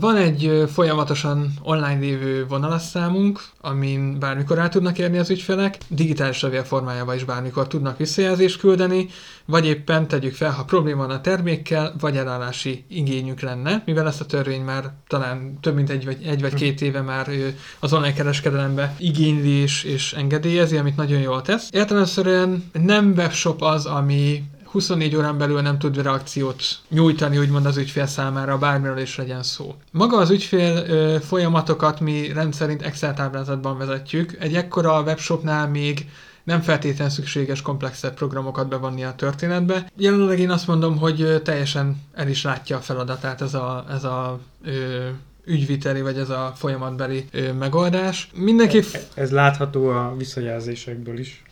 [0.00, 6.64] Van egy folyamatosan online lévő vonalasszámunk, amin bármikor át tudnak érni az ügyfelek, digitális levél
[6.64, 9.08] formájában is bármikor tudnak visszajelzést küldeni,
[9.44, 14.06] vagy éppen tegyük fel, ha probléma van a termékkel, vagy elállási igényük igényünk lenne, mivel
[14.06, 17.30] ezt a törvény már talán több mint egy vagy, egy vagy két éve már
[17.78, 21.68] az online kereskedelembe igényli és, és engedélyezi, amit nagyon jól tesz.
[21.70, 28.06] Értelemszerűen nem webshop az, ami 24 órán belül nem tud reakciót nyújtani, úgymond az ügyfél
[28.06, 29.74] számára, bármiről is legyen szó.
[29.92, 34.36] Maga az ügyfél ö, folyamatokat mi rendszerint Excel táblázatban vezetjük.
[34.38, 36.06] Egy ekkora webshopnál még
[36.48, 39.90] nem feltétlenül szükséges komplexebb programokat bevonni a történetbe.
[39.96, 44.40] Jelenleg én azt mondom, hogy teljesen el is látja a feladatát ez a, ez a
[44.64, 45.08] ö,
[45.44, 48.30] ügyviteli, vagy ez a folyamatbeli ö, megoldás.
[48.34, 48.78] Mindenki...
[48.78, 51.42] Ez, ez látható a visszajelzésekből is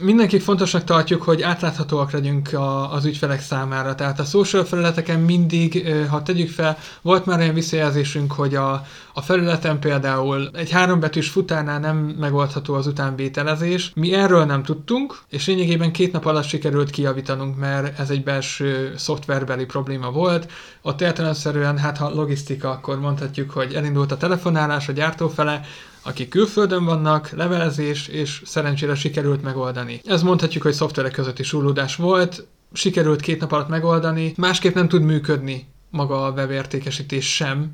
[0.00, 3.94] mindenki fontosnak tartjuk, hogy átláthatóak legyünk a, az ügyfelek számára.
[3.94, 9.20] Tehát a social felületeken mindig, ha tegyük fel, volt már olyan visszajelzésünk, hogy a, a
[9.20, 13.92] felületen például egy hárombetűs futárnál nem megoldható az utánvételezés.
[13.94, 18.94] Mi erről nem tudtunk, és lényegében két nap alatt sikerült kijavítanunk, mert ez egy belső
[18.96, 20.50] szoftverbeli probléma volt.
[20.82, 25.60] Ott értelemszerűen, hát ha logisztika, akkor mondhatjuk, hogy elindult a telefonálás a gyártó fele,
[26.02, 30.00] akik külföldön vannak, levelezés, és szerencsére sikerült megoldani.
[30.04, 35.02] Ez mondhatjuk, hogy szoftverek közötti súrlódás volt, sikerült két nap alatt megoldani, másképp nem tud
[35.02, 37.70] működni maga a webértékesítés sem,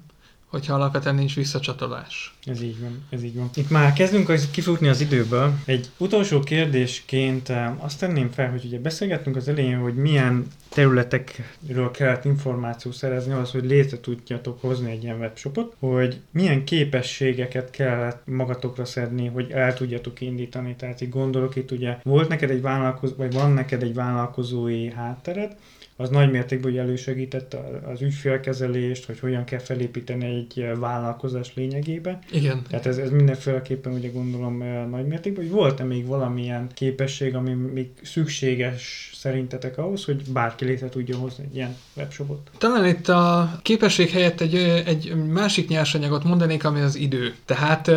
[0.48, 2.34] hogyha alapvetően nincs visszacsatolás.
[2.44, 3.50] Ez így van, ez így van.
[3.54, 5.52] Itt már kezdünk kifutni az időből.
[5.64, 11.90] Egy utolsó kérdésként eh, azt tenném fel, hogy ugye beszélgettünk az elején, hogy milyen területekről
[11.90, 18.22] kellett információt szerezni az, hogy létre tudjatok hozni egy ilyen webshopot, hogy milyen képességeket kellett
[18.26, 20.76] magatokra szedni, hogy el tudjatok indítani.
[20.76, 25.56] Tehát így gondolok itt ugye, volt neked egy vállalkozó, vagy van neked egy vállalkozói háttered,
[26.00, 27.58] az nagy mértékben elősegítette
[27.92, 32.18] az ügyfélkezelést, hogy hogyan kell felépíteni egy vállalkozás lényegében.
[32.30, 32.62] Igen.
[32.68, 34.58] Tehát ez, ez mindenféleképpen ugye gondolom
[34.90, 40.88] nagy mértékben, hogy volt-e még valamilyen képesség, ami még szükséges szerintetek ahhoz, hogy bárki létre
[40.88, 42.50] tudja hozni egy ilyen webshopot?
[42.58, 44.54] Talán itt a képesség helyett egy,
[44.86, 47.34] egy másik nyersanyagot mondanék, ami az idő.
[47.44, 47.90] Tehát,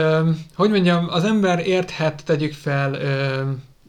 [0.55, 2.97] hogy mondjam, az ember érthet, tegyük fel,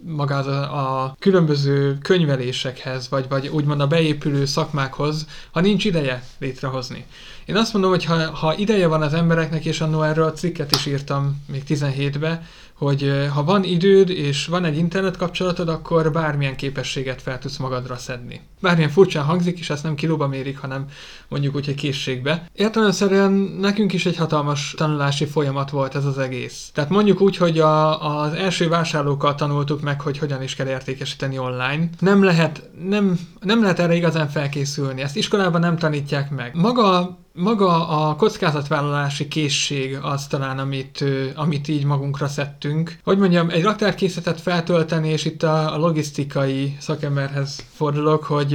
[0.04, 7.04] magához a, a különböző könyvelésekhez, vagy, vagy úgymond a beépülő szakmákhoz, ha nincs ideje létrehozni.
[7.44, 10.74] Én azt mondom, hogy ha, ha ideje van az embereknek, és annó erről a cikket
[10.74, 12.46] is írtam még 17-be,
[12.82, 17.96] hogy ha van időd és van egy internet kapcsolatod, akkor bármilyen képességet fel tudsz magadra
[17.96, 18.40] szedni.
[18.60, 20.84] Bármilyen furcsán hangzik, és ezt nem kilóba mérik, hanem
[21.28, 22.50] mondjuk úgy, hogy készségbe.
[22.54, 26.70] Értelemszerűen nekünk is egy hatalmas tanulási folyamat volt ez az egész.
[26.74, 31.38] Tehát mondjuk úgy, hogy a, az első vásárlókkal tanultuk meg, hogy hogyan is kell értékesíteni
[31.38, 31.88] online.
[31.98, 35.02] Nem lehet, nem, nem lehet erre igazán felkészülni.
[35.02, 36.54] Ezt iskolában nem tanítják meg.
[36.54, 41.04] Maga maga a kockázatvállalási készség az talán, amit,
[41.34, 42.98] amit így magunkra szedtünk.
[43.04, 48.52] Hogy mondjam, egy raktárkészletet feltölteni, és itt a, a logisztikai szakemberhez fordulok, hogy,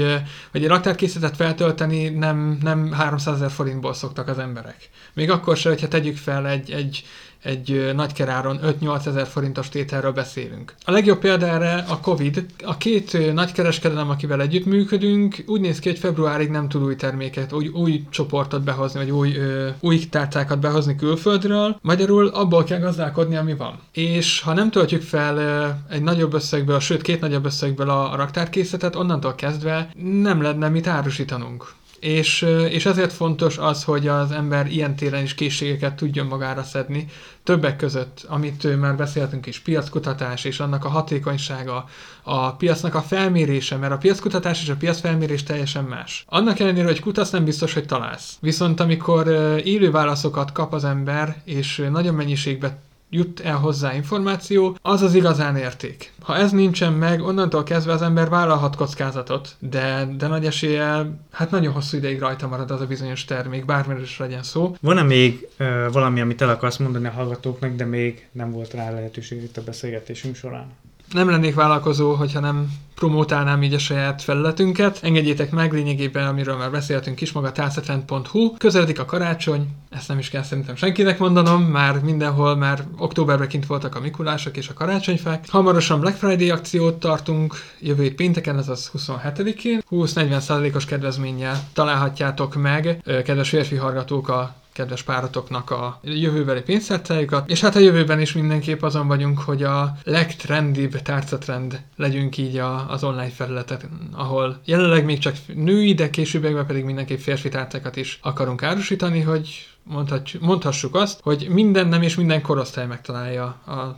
[0.52, 4.90] hogy egy raktárkészletet feltölteni nem, nem 300 ezer forintból szoktak az emberek.
[5.14, 7.04] Még akkor se, hogyha tegyük fel egy, egy
[7.44, 10.74] egy nagykeráron 5-8 ezer forintos tételről beszélünk.
[10.86, 12.46] A legjobb példa erre a Covid.
[12.64, 17.68] A két nagykereskedelem, akivel együttműködünk, úgy néz ki, hogy februárig nem tud új terméket, új,
[17.68, 21.78] új csoportot behozni, vagy új, ö, új tárcákat behozni külföldről.
[21.82, 23.80] Magyarul abból kell gazdálkodni, ami van.
[23.92, 28.16] És ha nem töltjük fel ö, egy nagyobb összegből, sőt két nagyobb összegből a, a
[28.16, 29.90] raktárkészletet, onnantól kezdve
[30.22, 31.76] nem lenne mit árusítanunk.
[32.00, 37.08] És, és ezért fontos az, hogy az ember ilyen téren is készségeket tudjon magára szedni,
[37.44, 41.86] többek között, amit már beszéltünk is, piackutatás és annak a hatékonysága,
[42.24, 46.26] a piacnak a felmérése, mert a piackutatás és a piacfelmérés teljesen más.
[46.28, 48.38] Annak ellenére, hogy kutasz, nem biztos, hogy találsz.
[48.40, 49.28] Viszont amikor
[49.64, 55.56] élő válaszokat kap az ember, és nagyon mennyiségben jut el hozzá információ, az az igazán
[55.56, 56.14] érték.
[56.22, 61.52] Ha ez nincsen meg, onnantól kezdve az ember vállalhat kockázatot, de, de nagy eséllyel, hát
[61.52, 64.76] nagyon hosszú ideig rajta marad az a bizonyos termék, bármiről is legyen szó.
[64.82, 68.92] Van-e még uh, valami, amit el akarsz mondani a hallgatóknak, de még nem volt rá
[68.92, 70.68] lehetőség itt a beszélgetésünk során?
[71.12, 75.00] Nem lennék vállalkozó, hogyha nem promótálnám így a saját felületünket.
[75.02, 78.58] Engedjétek meg lényegében, amiről már beszéltünk is, maga tászatrend.hu.
[78.58, 83.66] Közeledik a karácsony, ezt nem is kell szerintem senkinek mondanom, már mindenhol már októberben kint
[83.66, 85.46] voltak a Mikulások és a karácsonyfák.
[85.50, 89.82] Hamarosan Black Friday akciót tartunk, jövő hét pénteken, azaz 27-én.
[89.92, 97.76] 20-40%-os kedvezménnyel találhatjátok meg, kedves férfi hallgatók, a kedves páratoknak a jövőbeli pénztárcájukat, és hát
[97.76, 103.30] a jövőben is mindenképp azon vagyunk, hogy a legtrendibb tárcatrend legyünk így a, az online
[103.30, 109.22] felületet, ahol jelenleg még csak női, de későbbiekben pedig mindenképp férfi tárcákat is akarunk árusítani,
[109.22, 109.68] hogy
[110.40, 113.46] mondhassuk azt, hogy minden nem és minden korosztály megtalálja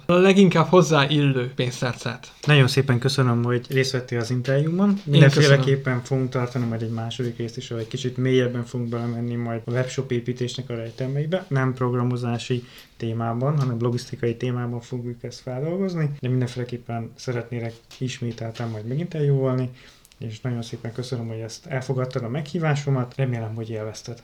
[0.05, 2.31] a leginkább hozzáillő pénztárcát.
[2.45, 5.01] Nagyon szépen köszönöm, hogy részt vettél az interjúban.
[5.03, 9.61] Mindenféleképpen fogunk tartani majd egy második részt is, ahol egy kicsit mélyebben fogunk belemenni majd
[9.65, 11.45] a webshop építésnek a rejtelmeibe.
[11.47, 12.63] Nem programozási
[12.97, 19.69] témában, hanem logisztikai témában fogjuk ezt feldolgozni, de mindenféleképpen szeretnélek ismételten majd megint eljóvolni,
[20.17, 24.21] és nagyon szépen köszönöm, hogy ezt elfogadtad a meghívásomat, remélem, hogy élvezted.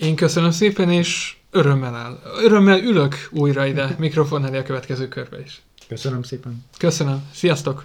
[0.00, 2.20] Én köszönöm szépen, és örömmel áll.
[2.42, 5.62] Örömmel ülök újra ide mikrofon elé a következő körbe is.
[5.88, 6.64] Köszönöm szépen.
[6.78, 7.22] Köszönöm.
[7.32, 7.82] Sziasztok!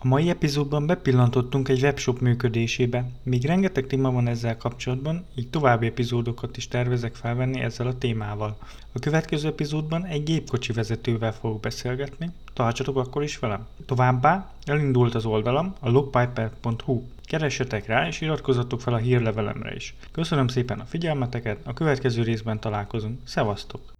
[0.00, 3.10] A mai epizódban bepillantottunk egy webshop működésébe.
[3.22, 8.56] Még rengeteg téma van ezzel kapcsolatban, így további epizódokat is tervezek felvenni ezzel a témával.
[8.92, 13.66] A következő epizódban egy gépkocsi vezetővel fogok beszélgetni, tartsatok akkor is velem.
[13.86, 17.02] Továbbá elindult az oldalam a logpiper.hu.
[17.28, 19.94] Keressetek rá és iratkozzatok fel a hírlevelemre is.
[20.12, 23.20] Köszönöm szépen a figyelmeteket, a következő részben találkozunk.
[23.24, 23.97] Szevasztok!